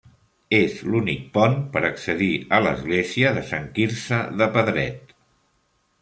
[0.59, 5.13] És l'únic pont per accedir a l'església de Sant Quirze de Pedret.